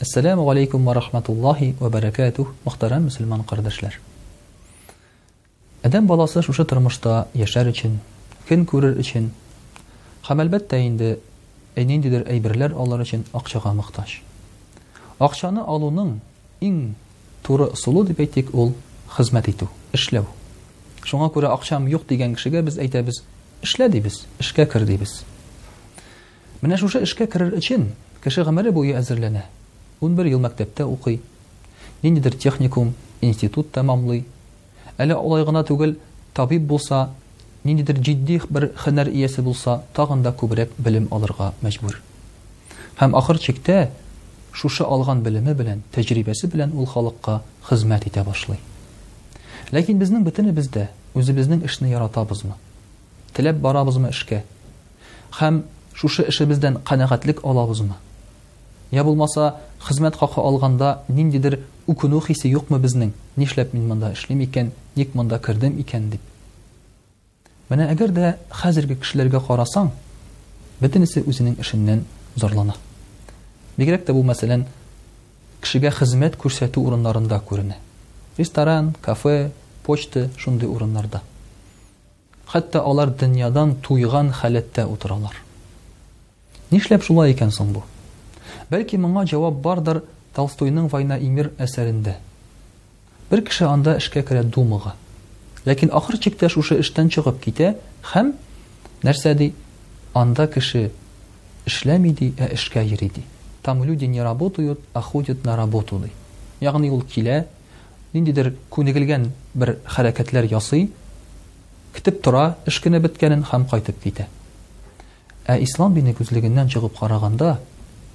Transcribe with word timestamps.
Ассаламу 0.00 0.48
алейкум 0.48 0.84
ва 0.84 0.94
рахматуллахи 0.94 1.74
ва 1.82 1.88
баракатух, 1.90 2.52
мөхтәрәм 2.64 3.08
мусульман 3.10 3.40
кардәшләр. 3.42 3.96
Адам 5.82 6.06
баласы 6.06 6.38
шушы 6.40 6.62
тормышта 6.64 7.26
яшар 7.34 7.66
өчен, 7.66 7.96
күн 8.46 8.62
күрер 8.64 8.94
өчен, 9.02 9.32
һәм 10.22 10.44
әлбәттә 10.44 10.78
инде 10.86 11.16
әйнендидер 11.74 12.28
әйберләр 12.30 12.76
алар 12.78 13.02
өчен 13.02 13.24
акчага 13.34 13.72
мохтаж. 13.74 14.20
Акчаны 15.18 15.64
алуның 15.66 16.12
иң 16.62 16.94
туры 17.42 17.72
сулу 17.74 18.04
дип 18.06 18.22
ол 18.54 18.68
ул 18.68 18.74
хезмәт 19.16 19.50
итү, 19.50 19.66
Шуңа 21.02 21.28
көре 21.32 21.48
акчам 21.50 21.88
юк 21.88 22.06
деген 22.06 22.34
кешегә 22.36 22.62
без 22.62 22.78
әйтәбез, 22.78 23.24
эшлә 23.62 23.88
дибез, 23.88 24.26
эшкә 24.38 24.64
кер 24.70 24.84
дибез. 24.84 25.24
Менә 26.60 26.76
шушы 26.76 27.02
эшкә 27.02 27.26
керер 27.26 27.54
өчен 27.56 27.86
кеше 28.22 28.44
гомере 28.44 28.70
буе 28.70 28.92
әзерләнә, 28.98 29.46
11 30.00 30.28
ел 30.30 30.40
мәктәптә 30.40 30.84
уқый, 30.86 31.20
Нинддер 32.02 32.30
техникум, 32.34 32.92
институт 33.20 33.72
тәамлый 33.74 34.22
Әлә 34.98 35.16
олай 35.18 35.42
ғына 35.44 35.64
түгел 35.66 35.96
табиб 36.36 36.62
болса, 36.70 37.08
Нинддер 37.64 37.98
жидих 37.98 38.46
бер 38.50 38.68
хәнәр 38.78 39.10
иәсе 39.10 39.42
болса 39.42 39.80
тағында 39.98 40.32
күберрепбіем 40.38 41.08
алырға 41.10 41.50
мәжбүр. 41.62 41.96
Һәм 43.00 43.16
ахыр 43.18 43.40
чектә 43.42 43.88
шушы 44.52 44.86
алған 44.86 45.22
белеме 45.24 45.54
белән 45.58 45.82
тәжрибәсе 45.94 46.46
белән 46.48 46.72
ул 46.78 46.86
халыққа 46.86 47.40
хызмәт 47.68 48.06
итә 48.08 48.22
башлай. 48.26 48.60
Ләкин 49.74 49.98
бинең 50.00 50.22
бөтене 50.26 50.54
бз 50.54 50.68
дә 50.70 50.88
үзебзнең 51.18 51.64
ішне 51.66 51.90
яатабыызмы? 51.92 52.54
Тләп 53.34 53.58
бараызмы 53.62 54.12
ешкә? 54.14 54.44
Хәм 55.38 55.64
шушы 55.94 56.24
эшебездән 56.30 56.78
әнәхәтлек 56.86 57.42
алабыызмы? 57.42 57.98
Я 58.90 59.04
булмаса 59.04 59.52
хезмәт 59.84 60.16
хакы 60.16 60.40
алганда 60.40 61.02
ниндидер 61.12 61.58
үкүну 61.92 62.22
хисе 62.24 62.48
юкмы 62.48 62.78
безнең? 62.80 63.10
Нишләп 63.36 63.74
мин 63.76 63.84
монда 63.88 64.14
эшлим 64.14 64.40
икән? 64.46 64.70
Ник 64.96 65.10
монда 65.14 65.36
кердем 65.44 65.74
икән 65.82 66.06
дип. 66.14 66.22
Менә 67.68 67.90
әгәр 67.92 68.14
дә 68.16 68.30
хәзерге 68.48 68.96
кешеләргә 68.96 69.42
карасаң, 69.44 69.90
бөтенсе 70.80 71.20
үзеннән 71.20 71.58
эшеннән 71.60 72.06
зорлана. 72.34 72.78
Бигрәк 73.76 74.06
тә 74.08 74.16
бу 74.16 74.22
мәсәлән 74.24 74.64
кешегә 75.60 75.92
хезмәт 75.98 76.38
күрсәтү 76.40 76.80
урыннарында 76.80 77.42
күренә. 77.44 77.76
Ресторан, 78.38 78.94
кафе, 79.02 79.50
почта 79.84 80.30
шундый 80.38 80.70
урыннарда. 80.70 81.20
Хәтта 82.48 82.80
алар 82.88 83.12
дөньядан 83.12 83.76
туйган 83.84 84.32
халәттә 84.32 84.86
утыралар. 84.88 85.36
Нишләп 86.70 87.04
шулай 87.04 87.34
икән 87.36 87.52
соң 87.52 87.76
бу? 87.76 87.84
Бәлки 88.70 88.98
моңа 89.00 89.24
җавап 89.32 89.58
бардыр 89.64 90.00
Толстойның 90.38 90.88
Война 90.92 91.16
и 91.18 91.28
мир 91.34 91.50
әсәрендә. 91.64 92.14
Бер 93.30 93.42
кеше 93.48 93.66
анда 93.68 93.96
эшкә 94.00 94.22
керә 94.28 94.42
думыга. 94.56 94.94
Ләкин 95.66 95.90
ахыр 95.92 96.16
чиктә 96.22 96.48
шушы 96.52 96.78
эштән 96.82 97.10
чыгып 97.14 97.40
китә 97.44 97.74
һәм 98.14 98.32
нәрсә 99.04 99.34
ди? 99.40 99.50
Анда 100.14 100.46
кеше 100.48 100.86
эшләми 101.66 102.10
ди, 102.20 102.30
ә 102.38 102.48
эшкә 102.54 102.82
йөри 102.88 103.10
ди. 103.18 103.24
Там 103.62 103.82
люди 103.84 104.06
не 104.06 104.22
работают, 104.22 104.80
а 104.92 105.02
ходят 105.02 105.44
на 105.44 105.56
работу 105.56 105.98
ди. 105.98 106.10
Ягъни 106.60 106.88
ул 106.90 107.02
килә, 107.02 107.46
ниндидер 108.12 108.54
күнегелгән 108.70 109.28
бер 109.54 109.74
хәрәкәтләр 109.84 110.48
ясый, 110.52 110.88
китеп 111.94 112.22
тора, 112.22 112.56
эшкене 112.66 113.00
беткәнен 113.00 113.44
һәм 113.52 113.68
кайтып 113.70 114.00
китә. 114.02 114.26
Ә 115.46 115.58
ислам 115.64 115.94
бине 115.94 116.14
күзлегеннән 116.14 116.68
чыгып 116.68 116.98
караганда, 116.98 117.58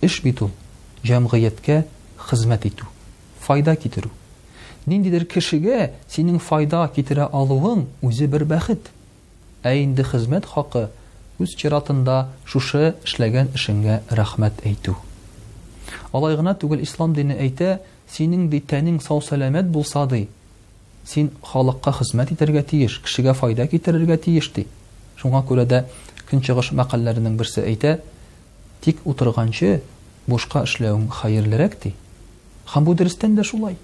эш 0.03 0.19
бит 0.23 0.41
ул 0.43 0.49
җәмгыятькә 1.07 1.75
хезмәт 2.29 2.65
итү 2.67 2.87
файда 3.45 3.75
китерү 3.79 4.09
ниндидер 4.91 5.23
кешегә 5.31 5.77
синең 6.11 6.41
файда 6.43 6.81
китерә 6.95 7.29
алыуың 7.31 7.85
үзе 8.09 8.27
бер 8.33 8.43
бәхет 8.49 8.89
ә 9.63 9.71
инде 9.83 10.03
хезмәт 10.07 10.47
хакы 10.55 10.83
үз 11.43 11.55
чиратында 11.61 12.17
шушы 12.51 12.83
эшләгән 13.07 13.53
эшеңә 13.57 14.01
рәхмәт 14.19 14.59
әйтү 14.67 14.95
алай 16.13 16.35
ғына 16.39 16.55
түгел 16.63 16.83
ислам 16.87 17.15
дине 17.15 17.39
әйтә 17.45 17.77
синең 18.17 18.49
ди 18.51 18.59
тәнең 18.71 18.99
сау 19.03 19.21
сәләмәт 19.25 19.71
булса 19.71 20.03
ди 20.11 20.25
син 21.07 21.31
халыкка 21.47 21.93
хезмәт 22.01 22.33
итәргә 22.35 22.63
тиеш 22.73 22.99
кешегә 23.07 23.35
файда 23.39 23.67
китерергә 23.71 24.17
тиеш 24.27 24.51
ди 24.55 24.67
шуңа 25.23 25.43
күрә 25.47 25.65
дә 25.67 25.85
көнчыгыш 26.33 26.73
берсе 26.75 27.63
әйтә 27.69 27.95
тик 28.83 28.99
утырганчы 29.09 29.69
бушка 30.31 30.59
эшләүең 30.67 31.03
хәерлерәк 31.21 31.77
ди 31.85 31.91
һәм 32.73 32.87
бу 32.89 32.95
дә 33.01 33.07
шулай 33.49 33.77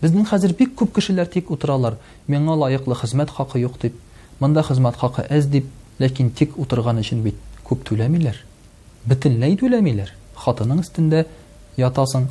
безнең 0.00 0.24
хәзер 0.30 0.54
бик 0.56 0.72
күп 0.80 0.94
кешеләр 0.96 1.28
тик 1.34 1.50
утыралар 1.52 1.98
миңа 2.34 2.56
лайыклы 2.62 2.96
хезмәт 3.02 3.30
хакы 3.36 3.60
юк 3.66 3.76
дип 3.82 3.98
монда 4.40 4.62
хезмәт 4.64 4.96
хакы 5.02 5.26
әз 5.38 5.48
дип 5.52 5.68
ләкин 6.00 6.30
тик 6.40 6.56
утырган 6.64 7.02
өчен 7.02 7.20
бит 7.26 7.36
күп 7.68 7.84
түләмиләр 7.90 8.40
ней 9.44 9.58
түләмиләр 9.62 10.14
хатының 10.46 10.80
өстендә 10.84 11.26
ятасың 11.80 12.30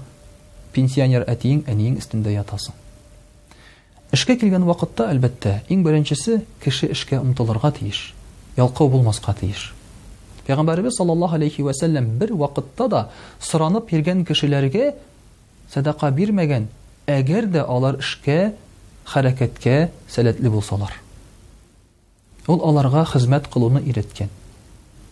пенсионер 0.73 1.27
әтең 1.29 1.61
әнең 1.69 2.01
өстендә 2.01 2.33
ятасың 2.33 2.73
эшкә 4.17 4.39
килгән 4.41 4.65
вакытта 4.69 5.11
әлбәттә 5.13 5.59
иң 5.69 5.85
беренчесе 5.85 6.41
кеше 6.65 6.89
эшкә 6.97 7.21
омтылырга 7.21 7.71
тиеш 7.77 8.01
ялкау 8.57 8.89
булмаска 8.89 9.33
тиеш 9.39 9.69
Пайғамбарыбыз 10.47 10.93
саллаллаһу 10.99 11.35
алейхи 11.39 11.61
ва 11.65 11.71
сәлләм 11.73 12.05
бер 12.21 12.31
вакытта 12.37 12.85
да 12.93 12.99
сыранып 13.47 13.89
йөргән 13.93 14.23
кешеләргә 14.29 14.91
садақа 15.75 16.09
бирмәгән, 16.17 16.67
әгәр 17.09 17.45
дә 17.55 17.63
алар 17.75 17.97
эшкә 18.03 18.37
хәрәкәткә 19.09 19.77
сәләтле 20.15 20.49
булсалар. 20.53 20.93
Ул 22.47 22.61
аларга 22.61 23.03
хезмәт 23.09 23.47
кылуны 23.53 23.81
иреткән. 23.89 24.29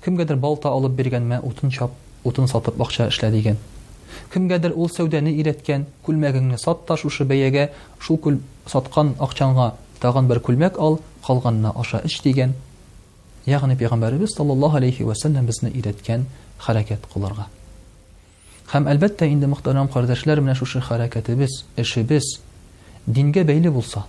Кимгәдер 0.06 0.36
балта 0.36 0.70
алып 0.70 0.92
биргән, 0.94 1.34
утын 1.42 1.72
чап, 1.72 1.92
утын 2.24 2.48
сатып 2.48 2.78
бакча 2.78 3.08
эшлә 3.10 3.32
дигән. 3.34 3.58
Кимгәдер 4.34 4.76
ул 4.76 4.88
сәүдәне 4.94 5.34
иреткән, 5.42 5.88
күлмәгеңне 6.06 6.60
сатташ 6.62 7.06
ушы 7.10 7.26
бәягә, 7.26 7.72
шул 8.00 8.20
күл 8.22 8.38
сатқан 8.70 9.16
акчаңга 9.18 9.72
тагын 10.00 10.28
бер 10.30 10.38
күлмәк 10.46 10.78
ал, 10.78 11.00
калганны 11.26 11.74
аша 11.80 12.02
эш 12.06 12.20
дигән 12.22 12.54
ягъни 13.48 13.76
пайгамбарыбыз 13.78 14.30
саллаллаһу 14.38 14.78
алейхи 14.78 15.04
ва 15.04 15.16
саллям 15.16 15.46
безне 15.46 15.70
өйрәткән 15.70 16.24
хәрәкәт 16.66 17.00
қоларға. 17.14 17.46
һәм 18.72 18.86
әлбәттә 18.88 19.26
инде 19.26 19.48
мөхтәрәм 19.48 19.88
кардәшләр 19.94 20.40
менә 20.40 20.56
шушы 20.56 20.80
хәрәкәтебез 20.82 21.52
эшебез 21.78 22.24
дингә 23.08 23.44
бәйле 23.44 23.70
булса 23.72 24.04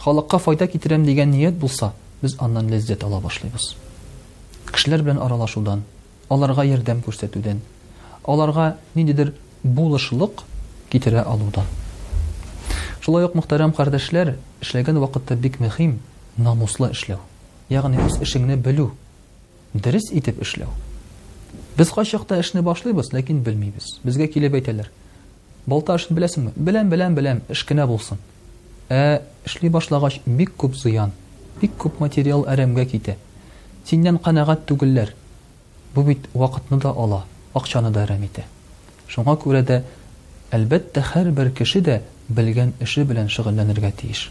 халыкка 0.00 0.38
файда 0.38 0.66
китерәм 0.66 1.04
дигән 1.04 1.30
ният 1.30 1.54
булса 1.54 1.92
без 2.22 2.36
аннан 2.38 2.68
ләззәт 2.68 3.04
ала 3.04 3.20
башлыйбыз 3.20 3.76
кешеләр 4.72 5.02
белән 5.02 5.20
аралашудан 5.26 5.82
аларга 6.30 6.64
ярдәм 6.64 7.02
күрсәтүдән 7.02 7.56
аларга 8.24 8.76
ниндидер 8.94 9.34
булышлык 9.64 10.40
китерә 10.90 11.22
алудан 11.26 11.64
шулай 13.00 13.24
ук 13.24 13.34
мөхтәрәм 13.34 13.72
кардәшләр 13.76 14.36
эшләгән 14.62 14.98
вакытта 14.98 15.36
бик 15.36 15.60
мөһим 15.60 15.98
намуслы 16.36 16.90
эшләү 16.90 17.18
ягъни 17.72 17.96
үз 18.02 18.18
эшеңне 18.24 18.56
белү 18.60 18.90
дөрес 19.74 20.10
итеп 20.12 20.40
эшләү 20.44 20.68
без 21.78 21.90
кайчакта 21.90 22.36
эшне 22.40 22.60
башлыйбыз 22.62 23.12
ләкин 23.14 23.40
белмибез 23.46 23.96
безгә 24.04 24.28
килеп 24.34 24.58
әйтәләр 24.60 24.90
балта 25.66 25.96
эшен 25.96 26.16
беләсеңме 26.18 26.52
беләм 26.56 26.90
беләм 26.92 27.14
беләм 27.16 27.40
эш 27.50 27.64
кенә 27.68 27.86
булсын 27.88 28.20
ә 28.92 29.22
эшли 29.48 29.70
башлагач 29.72 30.20
бик 30.26 30.52
күп 30.60 30.76
зыян 30.80 31.12
бик 31.60 31.72
күп 31.84 32.00
материал 32.04 32.44
әрәмгә 32.46 32.84
китә 32.92 33.16
синнән 33.88 34.18
канәгат 34.20 34.66
түгелләр 34.68 35.14
бу 35.94 36.02
бит 36.04 36.28
вакытны 36.34 36.78
да 36.84 36.90
ала 36.92 37.24
акчаны 37.54 37.90
да 37.96 38.04
әрәм 38.04 38.26
итә 38.28 38.44
шуңа 39.08 39.36
күрә 39.40 39.64
дә 39.64 39.80
әлбәттә 40.52 41.02
һәр 41.14 41.30
бер 41.32 41.50
кеше 41.56 41.80
дә 41.80 42.00
белгән 42.28 42.74
эше 42.84 43.04
белән 43.08 43.28
шөгыльләнергә 43.32 43.90
тиеш 43.96 44.28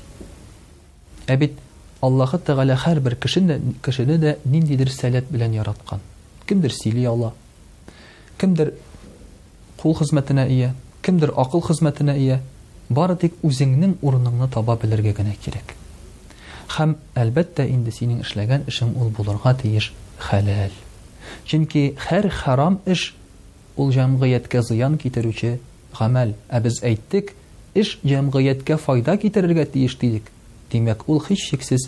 ә 1.27 1.38
бит 1.38 1.57
Аллаһы 2.03 2.38
Тәгалә 2.47 2.75
һәр 2.81 3.00
бер 3.03 3.13
кешене, 3.23 3.55
кешене 3.85 4.17
дә 4.19 4.33
ниндидер 4.51 4.89
сәләт 4.91 5.29
белән 5.31 5.53
яраткан. 5.55 6.01
Кемдер 6.50 6.73
сөйли 6.75 7.05
ала, 7.07 7.29
кемдер 8.41 8.73
кул 9.79 9.95
хезмәтенә 9.95 10.44
ия, 10.51 10.73
кемдер 11.01 11.31
акыл 11.39 11.63
хезмәтенә 11.63 12.17
ия. 12.19 12.41
Бары 12.89 13.15
тик 13.21 13.38
үзеңнең 13.41 13.94
урыныңны 14.03 14.50
таба 14.51 14.75
белергә 14.81 15.13
генә 15.21 15.38
кирәк. 15.45 15.71
Һәм 16.75 16.97
әлбәттә 17.23 17.69
инде 17.71 17.94
синең 17.95 18.19
эшләгән 18.27 18.67
эшең 18.67 18.91
ул 19.00 19.07
булырга 19.15 19.53
тиеш 19.61 19.94
хәләл. 20.27 20.75
Чөнки 21.47 21.94
һәр 22.09 22.27
харам 22.41 22.81
эш 22.85 23.13
ул 23.77 23.94
җәмгыятькә 23.95 24.61
зыян 24.67 25.00
китерүче 25.00 25.55
гамәл. 25.97 26.35
Ә 26.51 26.59
без 26.61 26.81
әйттек, 26.83 27.31
эш 27.73 27.95
җәмгыятькә 28.03 28.75
файда 28.77 29.15
китерергә 29.17 29.65
тиеш 29.71 29.95
дидек. 30.03 30.29
Димәк, 30.74 31.04
ул 31.14 31.20
һич 31.25 31.42
шиксез 31.52 31.84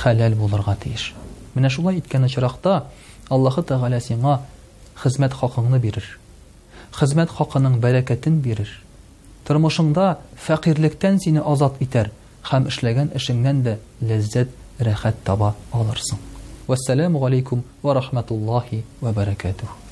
хәләл 0.00 0.36
булырга 0.40 0.74
тиеш. 0.82 1.04
Менә 1.56 1.70
шулай 1.74 1.98
иткән 2.00 2.26
очракта 2.28 2.74
Аллаһы 3.34 3.64
Тәгалә 3.70 3.98
сиңа 4.04 4.36
хезмәт 5.02 5.34
хакыңны 5.40 5.80
бирер. 5.84 6.06
Хезмәт 6.98 7.32
хакының 7.38 7.74
бәрәкәтен 7.82 8.36
бирер. 8.44 8.70
Тормышыңда 9.48 10.06
фәкыйрьлектән 10.46 11.18
сине 11.24 11.42
азат 11.54 11.82
итәр 11.86 12.12
һәм 12.52 12.70
эшләгән 12.70 13.10
эшеңнән 13.20 13.64
дә 13.66 13.76
ләззәт, 14.12 14.54
рәхәт 14.88 15.20
таба 15.28 15.52
алырсың. 15.78 16.22
Вассаламу 16.70 17.24
алейкум 17.28 17.64
ва 17.82 17.98
рахматуллаһи 18.00 18.84
ва 19.00 19.12
баракатуһ. 19.20 19.87